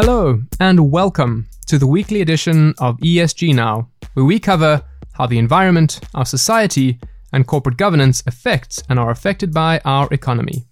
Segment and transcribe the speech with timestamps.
[0.00, 4.80] Hello, and welcome to the weekly edition of ESG Now, where we cover
[5.14, 7.00] how the environment, our society,
[7.32, 10.64] and corporate governance affects and are affected by our economy.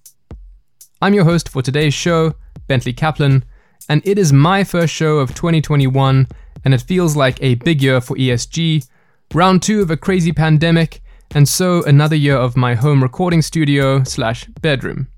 [1.02, 2.34] I'm your host for today's show,
[2.68, 3.44] Bentley Kaplan,
[3.88, 6.28] and it is my first show of 2021,
[6.64, 8.86] and it feels like a big year for ESG,
[9.34, 11.02] round two of a crazy pandemic,
[11.34, 15.08] and so another year of my home recording studio slash bedroom.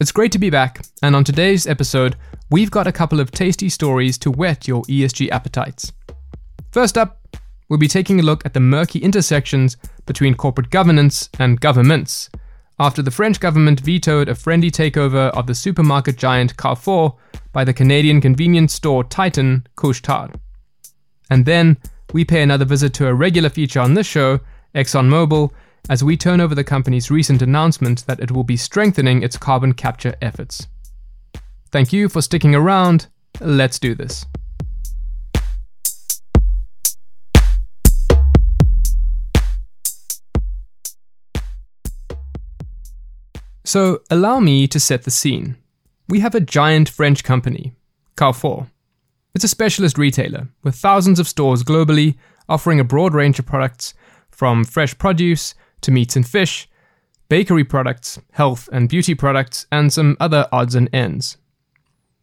[0.00, 2.16] It's great to be back, and on today's episode,
[2.50, 5.92] we've got a couple of tasty stories to whet your ESG appetites.
[6.70, 7.26] First up,
[7.68, 9.76] we'll be taking a look at the murky intersections
[10.06, 12.30] between corporate governance and governments,
[12.80, 17.16] after the French government vetoed a friendly takeover of the supermarket giant Carrefour
[17.52, 20.38] by the Canadian convenience store titan Couche-Tard.
[21.28, 21.76] And then,
[22.12, 24.40] we pay another visit to a regular feature on this show,
[24.74, 25.50] ExxonMobil,
[25.90, 29.74] as we turn over the company's recent announcement that it will be strengthening its carbon
[29.74, 30.68] capture efforts.
[31.70, 33.08] Thank you for sticking around.
[33.40, 34.24] Let's do this.
[43.64, 45.56] So, allow me to set the scene.
[46.08, 47.74] We have a giant French company,
[48.16, 48.68] Carrefour.
[49.34, 52.16] It's a specialist retailer with thousands of stores globally
[52.48, 53.92] offering a broad range of products
[54.30, 56.66] from fresh produce to meats and fish,
[57.28, 61.36] bakery products, health and beauty products, and some other odds and ends.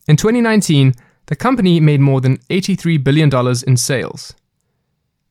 [0.08, 0.94] In 2019,
[1.28, 3.32] the company made more than $83 billion
[3.68, 4.36] in sales.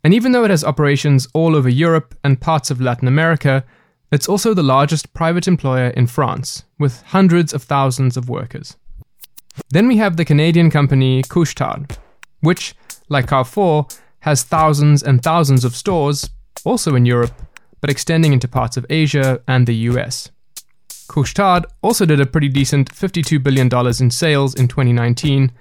[0.03, 3.64] And even though it has operations all over Europe and parts of Latin America,
[4.11, 8.77] it's also the largest private employer in France, with hundreds of thousands of workers.
[9.70, 11.97] Then we have the Canadian company Couche-Tard,
[12.41, 12.75] which,
[13.08, 13.86] like Carrefour,
[14.20, 16.30] has thousands and thousands of stores,
[16.64, 17.33] also in Europe,
[17.80, 20.30] but extending into parts of Asia and the US.
[21.08, 23.69] Couche-Tard also did a pretty decent $52 billion
[24.00, 25.52] in sales in 2019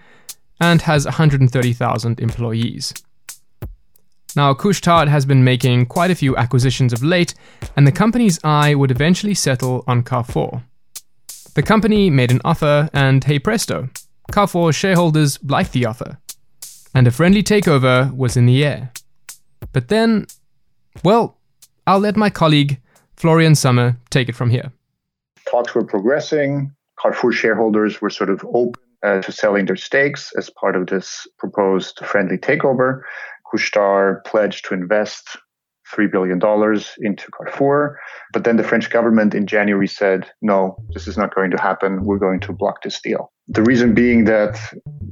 [0.60, 2.94] and has 130,000 employees.
[4.36, 7.36] Now, Couche-Tard has been making quite a few acquisitions of late,
[7.76, 10.64] and the company's eye would eventually settle on Carrefour.
[11.54, 13.90] The company made an offer, and hey presto,
[14.32, 16.18] Carrefour shareholders liked the offer.
[16.96, 18.92] And a friendly takeover was in the air.
[19.72, 20.26] But then,
[21.04, 21.38] well,
[21.86, 22.80] I'll let my colleague,
[23.16, 24.72] Florian Sommer, take it from here.
[25.54, 26.72] Talks were progressing.
[27.00, 31.28] Carrefour shareholders were sort of open uh, to selling their stakes as part of this
[31.38, 33.02] proposed friendly takeover.
[33.46, 35.38] Couche-Tard pledged to invest
[35.96, 36.40] $3 billion
[37.02, 38.00] into Carrefour.
[38.32, 42.04] But then the French government in January said, no, this is not going to happen.
[42.04, 43.32] We're going to block this deal.
[43.48, 44.60] The reason being that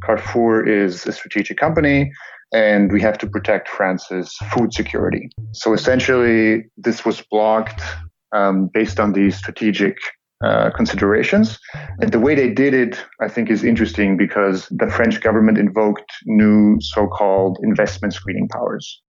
[0.03, 2.12] Carrefour is a strategic company
[2.51, 5.30] and we have to protect France's food security.
[5.51, 7.84] So essentially, this was blocked
[8.31, 9.97] um, based on the strategic
[10.44, 11.59] uh, considerations.
[12.00, 16.12] And the way they did it, I think, is interesting because the French government invoked
[16.25, 19.01] new so called investment screening powers.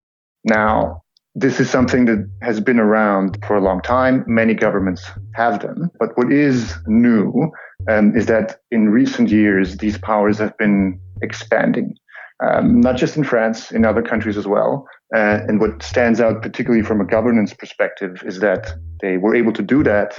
[0.45, 1.03] Now,
[1.35, 4.25] this is something that has been around for a long time.
[4.27, 5.91] Many governments have them.
[5.99, 7.51] But what is new
[7.89, 11.95] um, is that in recent years, these powers have been expanding
[12.43, 14.87] um, not just in France, in other countries as well.
[15.15, 19.53] Uh, and what stands out, particularly from a governance perspective, is that they were able
[19.53, 20.19] to do that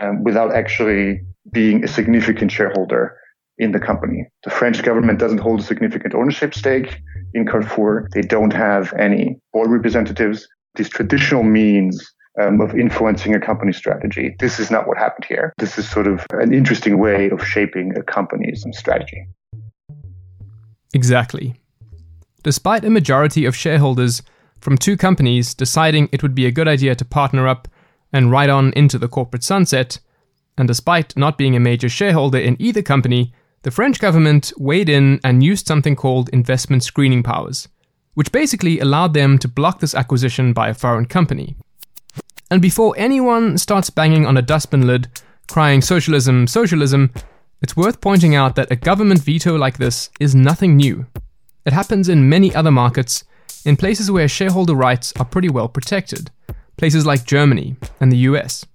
[0.00, 1.20] um, without actually
[1.52, 3.16] being a significant shareholder
[3.58, 4.26] in the company.
[4.44, 7.00] The French government doesn't hold a significant ownership stake
[7.34, 8.08] in Carrefour.
[8.12, 10.46] They don't have any board representatives.
[10.74, 12.04] These traditional means
[12.40, 14.36] um, of influencing a company strategy.
[14.40, 15.54] This is not what happened here.
[15.58, 19.26] This is sort of an interesting way of shaping a company's strategy.
[20.92, 21.54] Exactly.
[22.42, 24.22] Despite a majority of shareholders
[24.60, 27.68] from two companies deciding it would be a good idea to partner up
[28.16, 29.98] and right on into the corporate sunset,
[30.56, 33.32] and despite not being a major shareholder in either company,
[33.62, 37.68] the French government weighed in and used something called investment screening powers,
[38.14, 41.56] which basically allowed them to block this acquisition by a foreign company.
[42.50, 45.08] And before anyone starts banging on a dustbin lid,
[45.48, 47.12] crying socialism, socialism,
[47.60, 51.06] it's worth pointing out that a government veto like this is nothing new.
[51.66, 53.24] It happens in many other markets,
[53.64, 56.30] in places where shareholder rights are pretty well protected,
[56.76, 58.66] places like Germany and the US.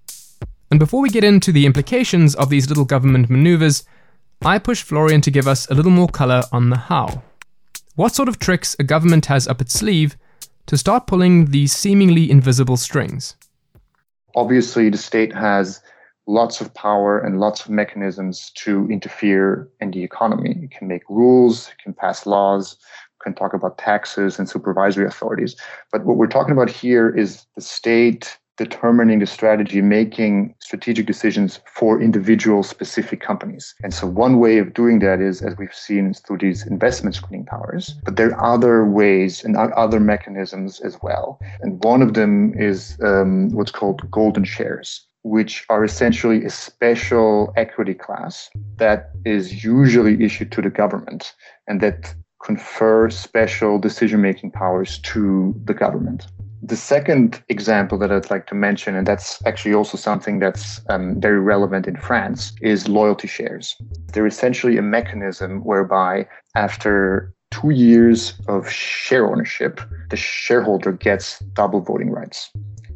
[0.70, 3.84] And before we get into the implications of these little government maneuvers,
[4.44, 7.22] I push Florian to give us a little more color on the how.
[7.94, 10.16] What sort of tricks a government has up its sleeve
[10.66, 13.36] to start pulling these seemingly invisible strings?
[14.34, 15.82] Obviously, the state has
[16.26, 20.56] lots of power and lots of mechanisms to interfere in the economy.
[20.62, 22.76] It can make rules, it can pass laws,
[23.22, 25.56] can talk about taxes and supervisory authorities.
[25.90, 31.60] But what we're talking about here is the state determining the strategy, making strategic decisions
[31.66, 33.74] for individual specific companies.
[33.82, 37.46] And so, one way of doing that is, as we've seen, through these investment screening
[37.46, 37.94] powers.
[38.04, 41.40] But there are other ways and other mechanisms as well.
[41.60, 47.52] And one of them is um, what's called golden shares which are essentially a special
[47.56, 51.32] equity class that is usually issued to the government
[51.68, 52.12] and that
[52.44, 56.26] confer special decision making powers to the government.
[56.64, 61.20] The second example that I'd like to mention, and that's actually also something that's um,
[61.20, 63.76] very relevant in France, is loyalty shares.
[64.12, 69.80] They're essentially a mechanism whereby after two years of share ownership,
[70.10, 72.50] the shareholder gets double voting rights.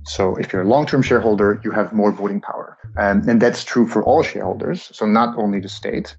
[0.05, 2.79] So if you're a long-term shareholder, you have more voting power.
[2.97, 6.17] Um, and that's true for all shareholders, so not only the state.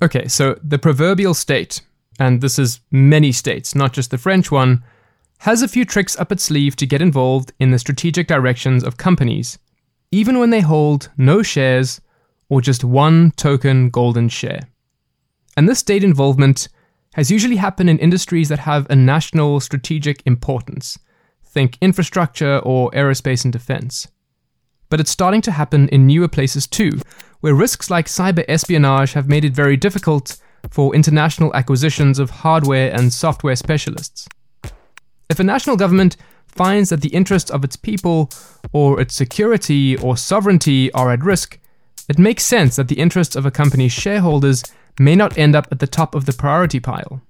[0.00, 1.80] Okay, so the proverbial state,
[2.18, 4.84] and this is many states, not just the French one,
[5.38, 8.96] has a few tricks up its sleeve to get involved in the strategic directions of
[8.96, 9.58] companies,
[10.10, 12.00] even when they hold no shares
[12.48, 14.68] or just one token golden share.
[15.56, 16.68] And this state involvement
[17.14, 20.98] has usually happened in industries that have a national strategic importance.
[21.44, 24.08] Think infrastructure or aerospace and defense.
[24.88, 27.00] But it's starting to happen in newer places too,
[27.40, 30.36] where risks like cyber espionage have made it very difficult
[30.70, 34.28] for international acquisitions of hardware and software specialists.
[35.28, 36.16] If a national government
[36.46, 38.30] finds that the interests of its people
[38.72, 41.58] or its security or sovereignty are at risk,
[42.08, 44.62] it makes sense that the interests of a company's shareholders
[44.98, 47.22] may not end up at the top of the priority pile.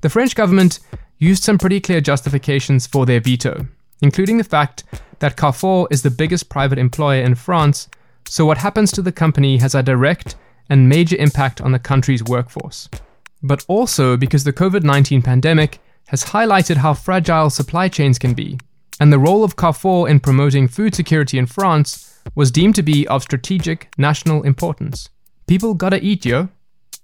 [0.00, 0.78] The French government
[1.18, 3.66] used some pretty clear justifications for their veto,
[4.00, 4.84] including the fact
[5.18, 7.88] that Carrefour is the biggest private employer in France,
[8.26, 10.36] so what happens to the company has a direct
[10.68, 12.88] and major impact on the country's workforce.
[13.42, 15.78] But also because the COVID 19 pandemic
[16.08, 18.58] has highlighted how fragile supply chains can be,
[19.00, 23.06] and the role of Carrefour in promoting food security in France was deemed to be
[23.08, 25.08] of strategic national importance.
[25.46, 26.48] People gotta eat, yo.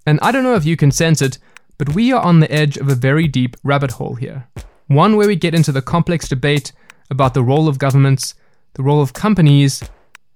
[0.05, 1.37] And I don't know if you can sense it,
[1.77, 4.47] but we are on the edge of a very deep rabbit hole here.
[4.87, 6.71] One where we get into the complex debate
[7.09, 8.35] about the role of governments,
[8.73, 9.83] the role of companies,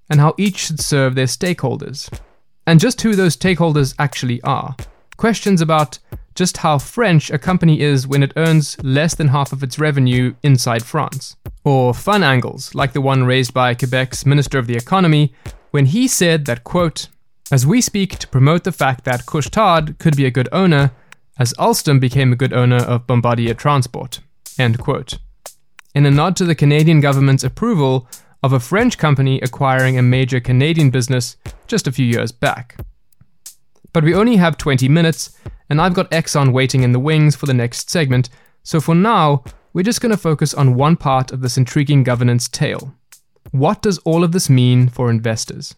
[0.10, 2.10] and how each should serve their stakeholders.
[2.68, 4.76] And just who those stakeholders actually are.
[5.16, 5.98] Questions about
[6.36, 10.36] just how French a company is when it earns less than half of its revenue
[10.44, 11.38] inside France.
[11.64, 15.34] Or fun angles, like the one raised by Quebec's Minister of the Economy
[15.72, 17.08] when he said that, quote,
[17.50, 20.92] as we speak to promote the fact that Couche-Tard could be a good owner,
[21.40, 24.20] as Alstom became a good owner of Bombardier Transport,
[24.60, 25.20] end quote.
[25.96, 28.08] In a nod to the Canadian government's approval
[28.44, 31.38] of a French company acquiring a major Canadian business
[31.68, 32.78] just a few years back.
[33.94, 35.36] But we only have 20 minutes,
[35.70, 38.30] and I've got Exxon waiting in the wings for the next segment,
[38.64, 39.44] so for now,
[39.74, 42.94] we're just going to focus on one part of this intriguing governance tale.
[43.52, 45.74] What does all of this mean for investors?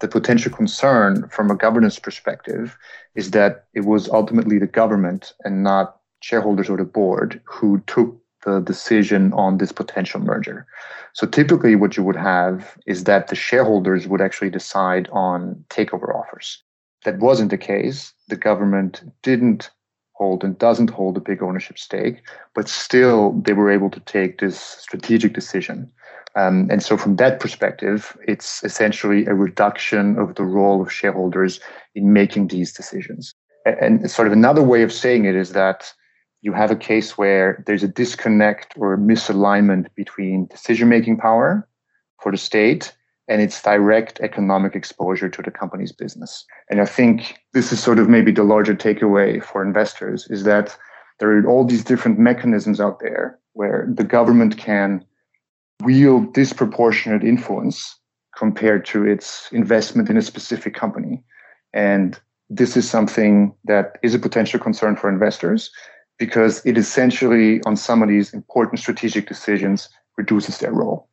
[0.00, 2.76] The potential concern from a governance perspective
[3.14, 8.19] is that it was ultimately the government and not shareholders or the board who took
[8.44, 10.66] the decision on this potential merger.
[11.12, 16.14] So typically, what you would have is that the shareholders would actually decide on takeover
[16.14, 16.62] offers
[17.04, 18.12] that wasn't the case.
[18.28, 19.70] The government didn't
[20.12, 22.22] hold and doesn't hold a big ownership stake,
[22.54, 25.90] but still they were able to take this strategic decision.
[26.36, 31.58] Um, and so, from that perspective, it's essentially a reduction of the role of shareholders
[31.94, 33.34] in making these decisions.
[33.66, 35.92] And, and sort of another way of saying it is that
[36.42, 41.68] you have a case where there's a disconnect or misalignment between decision making power
[42.20, 42.92] for the state
[43.28, 46.44] and its direct economic exposure to the company's business.
[46.68, 50.76] And I think this is sort of maybe the larger takeaway for investors is that
[51.18, 55.04] there are all these different mechanisms out there where the government can
[55.82, 57.96] wield disproportionate influence
[58.36, 61.22] compared to its investment in a specific company.
[61.72, 62.18] And
[62.48, 65.70] this is something that is a potential concern for investors
[66.20, 71.08] because it essentially, on some of these important strategic decisions, reduces their role.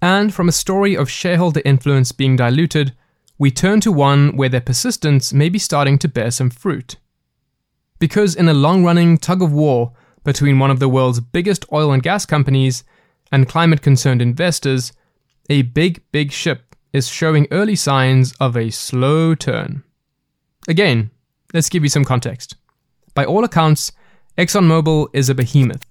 [0.00, 2.94] And from a story of shareholder influence being diluted,
[3.38, 6.96] we turn to one where their persistence may be starting to bear some fruit.
[7.98, 9.92] Because in a long running tug of war
[10.24, 12.82] between one of the world's biggest oil and gas companies
[13.30, 14.92] and climate concerned investors,
[15.50, 19.84] a big, big ship is showing early signs of a slow turn.
[20.66, 21.10] Again,
[21.52, 22.56] let's give you some context.
[23.12, 23.92] By all accounts,
[24.38, 25.84] ExxonMobil is a behemoth.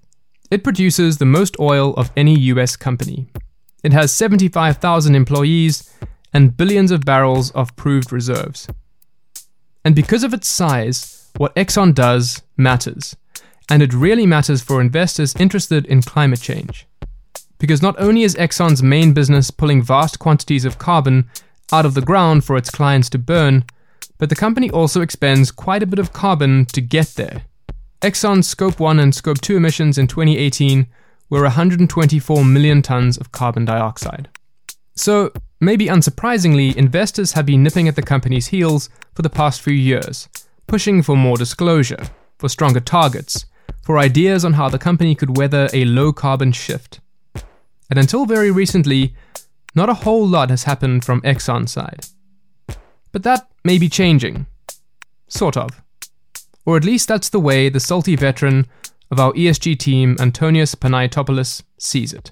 [0.49, 3.27] It produces the most oil of any US company,
[3.83, 5.93] it has 75,000 employees
[6.33, 8.67] and billions of barrels of proved reserves.
[9.83, 13.15] And because of its size, what Exxon does matters.
[13.69, 16.87] And it really matters for investors interested in climate change.
[17.59, 21.29] Because not only is Exxon's main business pulling vast quantities of carbon
[21.71, 23.63] out of the ground for its clients to burn,
[24.17, 27.43] but the company also expends quite a bit of carbon to get there.
[28.01, 30.87] Exxon's Scope 1 and Scope 2 emissions in 2018
[31.29, 34.29] were 124 million tons of carbon dioxide.
[34.95, 39.73] So, maybe unsurprisingly, investors have been nipping at the company's heels for the past few
[39.73, 40.29] years,
[40.67, 42.03] pushing for more disclosure,
[42.37, 43.45] for stronger targets,
[43.83, 46.99] for ideas on how the company could weather a low carbon shift.
[47.93, 49.13] And until very recently,
[49.75, 52.07] not a whole lot has happened from Exxon's side.
[53.11, 54.47] But that may be changing.
[55.27, 55.69] Sort of.
[56.65, 58.65] Or at least that's the way the salty veteran
[59.11, 62.31] of our ESG team, Antonios Panaitopoulos, sees it.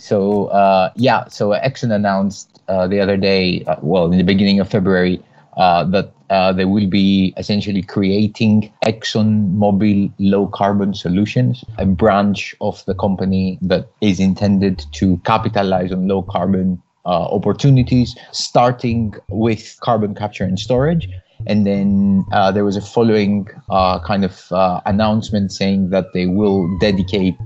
[0.00, 4.58] So, uh, yeah, so Exxon announced uh, the other day, uh, well, in the beginning
[4.58, 5.22] of February,
[5.56, 12.84] uh, that uh, they will be essentially creating ExxonMobil Low Carbon Solutions, a branch of
[12.86, 20.12] the company that is intended to capitalize on low carbon uh, opportunities, starting with carbon
[20.14, 21.08] capture and storage.
[21.46, 26.26] And then uh, there was a following uh, kind of uh, announcement saying that they
[26.26, 27.36] will dedicate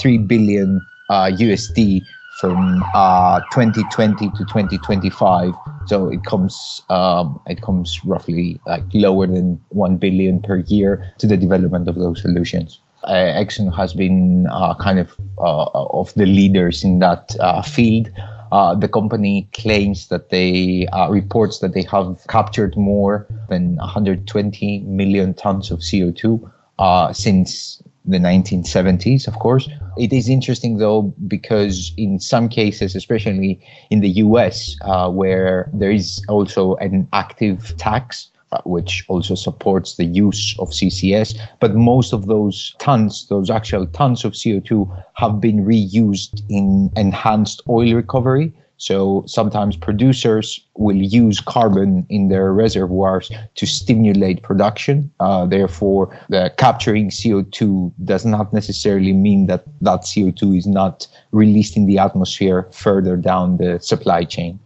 [0.00, 2.00] 3 billion USD
[2.40, 5.54] from uh, 2020 to 2025.
[5.86, 11.26] So it comes um, it comes roughly like lower than one billion per year to
[11.26, 12.80] the development of those solutions.
[13.04, 18.08] Uh, Exxon has been uh, kind of uh, of the leaders in that uh, field.
[18.50, 25.34] Uh, the company claims that they reports that they have captured more than 120 million
[25.34, 26.40] tons of CO2
[27.14, 29.68] since the 1970s, of course.
[29.96, 35.90] It is interesting though, because in some cases, especially in the US, uh, where there
[35.90, 42.12] is also an active tax, uh, which also supports the use of CCS, but most
[42.12, 48.52] of those tons, those actual tons of CO2, have been reused in enhanced oil recovery.
[48.76, 55.10] So sometimes producers will use carbon in their reservoirs to stimulate production.
[55.20, 61.76] Uh, therefore, the capturing CO2 does not necessarily mean that that CO2 is not released
[61.76, 64.58] in the atmosphere further down the supply chain.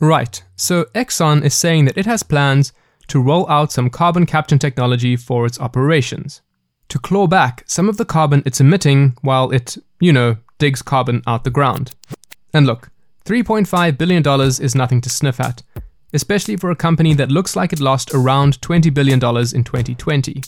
[0.00, 0.42] Right.
[0.56, 2.72] So Exxon is saying that it has plans
[3.08, 6.40] to roll out some carbon capture technology for its operations,
[6.88, 11.22] to claw back some of the carbon it's emitting while it, you know, digs carbon
[11.26, 11.94] out the ground.
[12.54, 12.90] And look,
[13.24, 15.62] $3.5 billion is nothing to sniff at,
[16.12, 20.42] especially for a company that looks like it lost around $20 billion in 2020.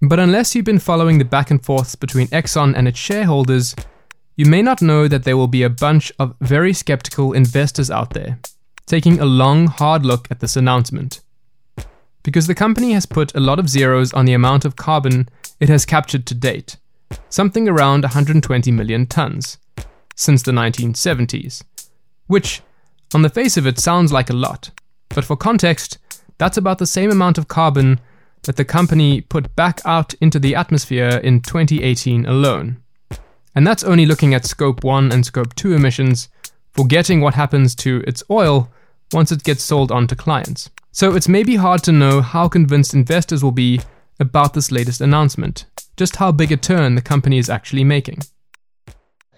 [0.00, 3.74] But unless you've been following the back and forths between Exxon and its shareholders,
[4.36, 8.14] you may not know that there will be a bunch of very skeptical investors out
[8.14, 8.38] there
[8.86, 11.20] taking a long, hard look at this announcement.
[12.22, 15.28] Because the company has put a lot of zeros on the amount of carbon
[15.60, 16.76] it has captured to date,
[17.28, 19.58] something around 120 million tons,
[20.14, 21.62] since the 1970s
[22.28, 22.62] which,
[23.12, 24.70] on the face of it, sounds like a lot.
[25.08, 25.98] But for context,
[26.38, 28.00] that's about the same amount of carbon
[28.42, 32.80] that the company put back out into the atmosphere in 2018 alone.
[33.54, 36.28] And that's only looking at Scope 1 and Scope 2 emissions,
[36.72, 38.70] forgetting what happens to its oil
[39.12, 40.70] once it gets sold on to clients.
[40.92, 43.80] So it's maybe hard to know how convinced investors will be
[44.20, 45.64] about this latest announcement,
[45.96, 48.18] just how big a turn the company is actually making.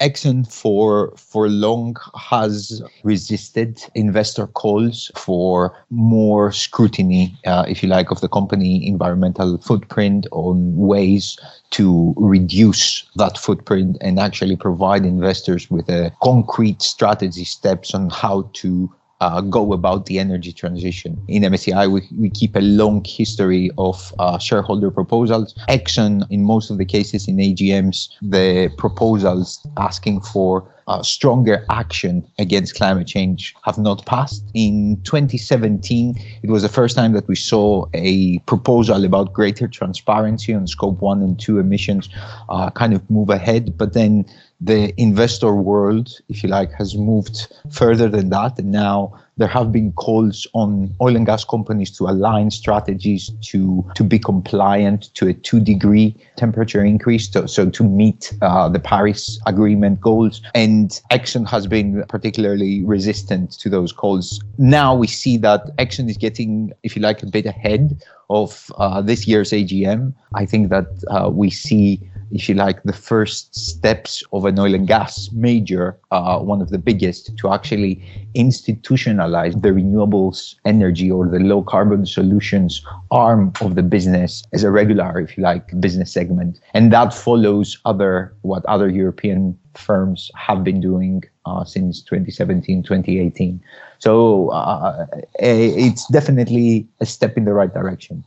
[0.00, 8.10] Exxon for for long has resisted investor calls for more scrutiny, uh, if you like,
[8.10, 11.38] of the company environmental footprint on ways
[11.70, 18.48] to reduce that footprint and actually provide investors with a concrete strategy steps on how
[18.54, 21.22] to uh, go about the energy transition.
[21.28, 25.54] In MSCI, we, we keep a long history of uh, shareholder proposals.
[25.68, 32.26] Exxon, in most of the cases in AGMs, the proposals asking for uh, stronger action
[32.38, 34.42] against climate change have not passed.
[34.54, 40.52] In 2017, it was the first time that we saw a proposal about greater transparency
[40.52, 42.08] on scope one and two emissions
[42.48, 43.78] uh, kind of move ahead.
[43.78, 44.26] But then
[44.60, 48.58] the investor world, if you like, has moved further than that.
[48.58, 53.88] And now there have been calls on oil and gas companies to align strategies to,
[53.94, 58.78] to be compliant to a two degree temperature increase, so, so to meet uh, the
[58.78, 60.42] Paris Agreement goals.
[60.54, 64.42] And Exxon has been particularly resistant to those calls.
[64.58, 69.00] Now we see that Exxon is getting, if you like, a bit ahead of uh,
[69.00, 70.12] this year's AGM.
[70.34, 74.74] I think that uh, we see if you like, the first steps of an oil
[74.74, 78.02] and gas major, uh, one of the biggest, to actually
[78.34, 84.70] institutionalize the renewables energy or the low carbon solutions arm of the business as a
[84.70, 86.60] regular, if you like, business segment.
[86.74, 93.62] And that follows other what other European firms have been doing uh, since 2017, 2018.
[93.98, 98.24] So uh, it's definitely a step in the right direction.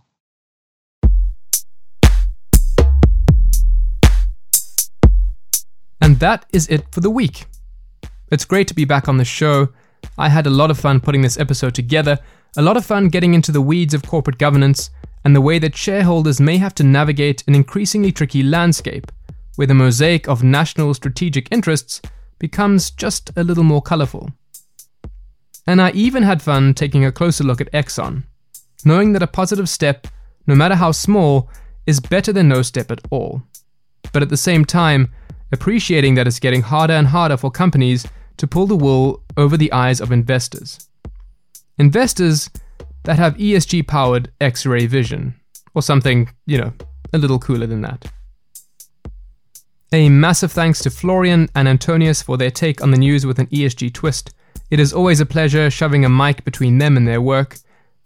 [6.03, 7.45] And that is it for the week.
[8.29, 9.69] It's great to be back on the show.
[10.17, 12.19] I had a lot of fun putting this episode together,
[12.57, 14.89] a lot of fun getting into the weeds of corporate governance
[15.23, 19.13] and the way that shareholders may have to navigate an increasingly tricky landscape,
[19.55, 22.01] where the mosaic of national strategic interests
[22.37, 24.29] becomes just a little more colourful.
[25.65, 28.23] And I even had fun taking a closer look at Exxon,
[28.83, 30.07] knowing that a positive step,
[30.47, 31.49] no matter how small,
[31.87, 33.41] is better than no step at all.
[34.11, 35.09] But at the same time,
[35.53, 38.05] appreciating that it's getting harder and harder for companies
[38.37, 40.89] to pull the wool over the eyes of investors.
[41.77, 42.49] Investors
[43.03, 45.35] that have ESG powered X ray vision,
[45.75, 46.73] or something, you know,
[47.13, 48.11] a little cooler than that.
[49.91, 53.47] A massive thanks to Florian and Antonios for their take on the news with an
[53.47, 54.33] ESG twist.
[54.71, 57.57] It is always a pleasure shoving a mic between them and their work.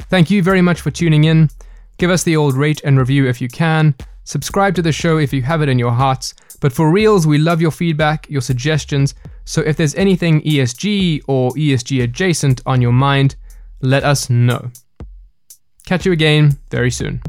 [0.09, 1.49] Thank you very much for tuning in.
[1.97, 3.95] Give us the old rate and review if you can.
[4.27, 6.33] Subscribe to the show if you have it in your hearts.
[6.59, 9.15] But for reals, we love your feedback, your suggestions.
[9.45, 13.37] So if there's anything ESG or ESG adjacent on your mind,
[13.79, 14.69] let us know.
[15.85, 17.21] Catch you again very soon.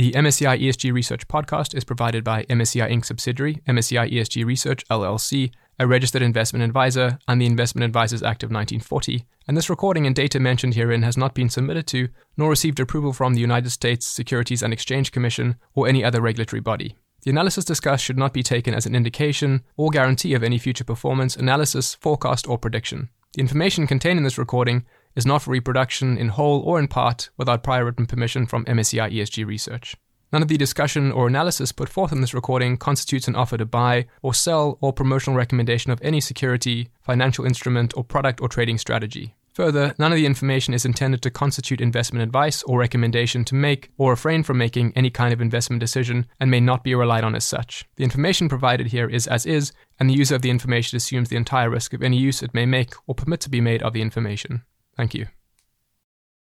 [0.00, 3.04] The MSCI ESG Research podcast is provided by MSCI Inc.
[3.04, 8.46] subsidiary, MSCI ESG Research LLC, a registered investment advisor, and the Investment Advisors Act of
[8.46, 9.26] 1940.
[9.46, 13.12] And this recording and data mentioned herein has not been submitted to nor received approval
[13.12, 16.96] from the United States Securities and Exchange Commission or any other regulatory body.
[17.24, 20.82] The analysis discussed should not be taken as an indication or guarantee of any future
[20.82, 23.10] performance, analysis, forecast, or prediction.
[23.34, 27.30] The information contained in this recording is not for reproduction in whole or in part
[27.36, 29.96] without prior written permission from MSCI ESG Research.
[30.32, 33.64] None of the discussion or analysis put forth in this recording constitutes an offer to
[33.64, 38.78] buy or sell or promotional recommendation of any security, financial instrument, or product or trading
[38.78, 39.34] strategy.
[39.54, 43.90] Further, none of the information is intended to constitute investment advice or recommendation to make
[43.98, 47.34] or refrain from making any kind of investment decision and may not be relied on
[47.34, 47.84] as such.
[47.96, 51.36] The information provided here is as is, and the user of the information assumes the
[51.36, 54.02] entire risk of any use it may make or permit to be made of the
[54.02, 54.62] information.
[55.00, 55.39] Thank you.